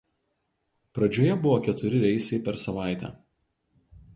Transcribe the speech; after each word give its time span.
Pradžioje 0.99 1.35
buvo 1.43 1.59
keturi 1.67 2.01
reisai 2.07 2.41
per 2.49 2.59
savaitę. 2.65 3.13